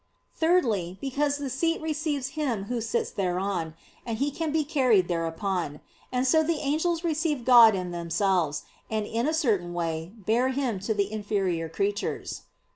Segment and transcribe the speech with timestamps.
[0.35, 5.79] Thirdly, because the seat receives him who sits thereon, and he can be carried thereupon;
[6.11, 10.79] and so the angels receive God in themselves, and in a certain way bear Him
[10.79, 12.41] to the inferior creatures.